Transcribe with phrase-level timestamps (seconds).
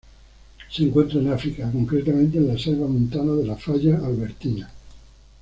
[0.71, 4.67] Se encuentra en África, concretamente en la Selva montana de la falla Albertina.